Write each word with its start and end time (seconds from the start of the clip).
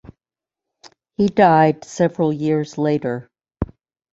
He 1.13 1.27
died 1.27 1.85
several 1.85 2.33
years 2.33 2.75
later. 2.75 3.29